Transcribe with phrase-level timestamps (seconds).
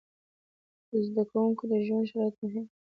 [0.89, 2.69] د زده کوونکو د ژوند شرایط مهم دي.